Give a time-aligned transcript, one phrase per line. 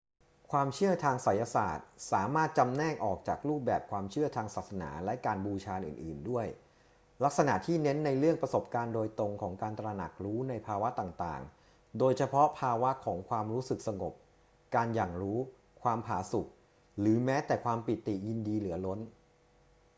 [0.51, 6.47] ความเชื่อทางไสยศาสตร์สามารถจำแนกออกจากรูปแบบความเชื่อทางศาสนาและการบูชาอื่น ๆ ด้วย
[7.23, 11.41] ลักษณะที่เน้นในเรื่องประสบการณ์ตรงของการตระหนักรู้ในภาวะต่าง
[11.71, 14.13] ๆ โดยเฉพาะภาวะของความรู้สึกสงบ
[14.75, 15.39] การหยั่งรู้
[15.81, 16.47] ความผาสุก
[16.99, 18.99] หรือแม้แต่ความปิติยินดีเหลือล้น